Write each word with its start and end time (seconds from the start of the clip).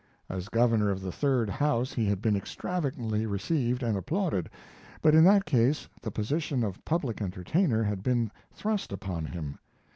As 0.29 0.49
Governor 0.49 0.89
of 0.89 0.99
the 0.99 1.11
Third 1.11 1.47
House 1.47 1.93
he 1.93 2.05
had 2.07 2.23
been 2.23 2.35
extravagantly 2.35 3.27
received 3.27 3.83
and 3.83 3.95
applauded, 3.95 4.49
but 4.99 5.13
in 5.13 5.23
that 5.25 5.45
case 5.45 5.87
the 6.01 6.09
position 6.09 6.63
of 6.63 6.83
public 6.83 7.21
entertainer 7.21 7.83
had 7.83 8.01
been 8.01 8.31
thrust 8.51 8.91
upon 8.91 9.25
him. 9.25 9.59